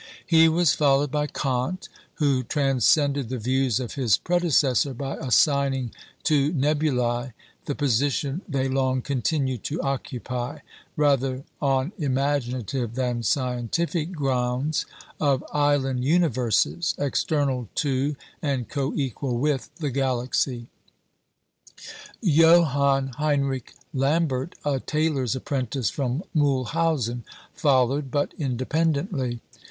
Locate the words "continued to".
9.03-9.79